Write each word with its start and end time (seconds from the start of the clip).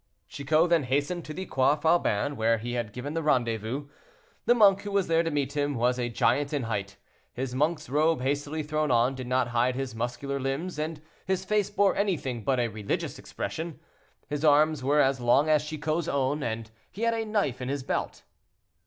Chicot 0.27 0.67
then 0.67 0.85
hastened 0.85 1.23
to 1.25 1.31
the 1.31 1.45
Croix 1.45 1.75
Faubin, 1.75 2.35
where 2.35 2.57
he 2.57 2.73
had 2.73 2.91
given 2.91 3.13
the 3.13 3.21
rendezvous. 3.21 3.85
The 4.47 4.55
monk, 4.55 4.81
who 4.81 4.89
was 4.91 5.05
there 5.05 5.21
to 5.21 5.29
meet 5.29 5.55
him, 5.55 5.75
was 5.75 5.99
a 5.99 6.09
giant 6.09 6.53
in 6.53 6.63
height; 6.63 6.95
his 7.31 7.53
monk's 7.53 7.87
robe, 7.87 8.19
hastily 8.19 8.63
thrown 8.63 8.89
on, 8.89 9.13
did 9.13 9.27
not 9.27 9.49
hide 9.49 9.75
his 9.75 9.93
muscular 9.93 10.39
limbs, 10.39 10.79
and 10.79 11.03
his 11.27 11.45
face 11.45 11.69
bore 11.69 11.95
anything 11.95 12.43
but 12.43 12.59
a 12.59 12.67
religious 12.67 13.19
expression. 13.19 13.79
His 14.27 14.43
arms 14.43 14.83
were 14.83 15.01
as 15.01 15.19
long 15.19 15.47
as 15.49 15.65
Chicot's 15.67 16.07
own, 16.07 16.41
and 16.41 16.71
he 16.91 17.03
had 17.03 17.13
a 17.13 17.23
knife 17.23 17.61
in 17.61 17.69
his 17.69 17.83
belt. 17.83 18.23